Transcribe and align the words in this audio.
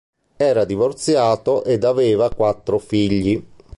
Era 0.37 0.65
divorziato 0.65 1.63
ed 1.63 1.83
aveva 1.83 2.33
quattro 2.33 2.79
figli. 2.79 3.39